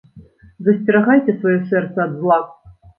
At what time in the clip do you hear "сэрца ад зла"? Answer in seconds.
1.69-2.45